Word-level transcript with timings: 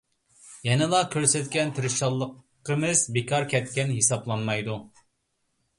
يەنىلا 0.67 1.01
كۆرسەتكەن 1.15 1.73
تىرىشچانلىقىمىز 1.81 3.07
بىكار 3.19 3.47
كەتكەن 3.55 3.95
ھېسابلانمايدۇ. 4.01 4.85